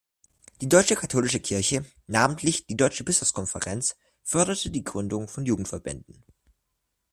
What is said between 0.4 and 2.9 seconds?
Die deutsche katholische Kirche, namentlich die